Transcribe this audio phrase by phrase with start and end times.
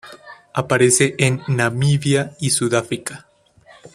[0.53, 3.27] Aparece en Namibia y Sudáfrica.